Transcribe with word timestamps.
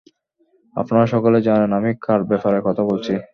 আপনারা 0.75 1.05
সকলেই 1.05 1.45
জানেন 1.47 1.71
আমি 1.73 1.91
কার 2.01 2.21
ব্যাপারে 2.23 2.59
কথা 2.67 2.83
বলছি। 2.89 3.13